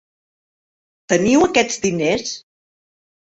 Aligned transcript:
Teniu 1.13 1.45
aquests 1.49 1.77
diners? 1.85 2.33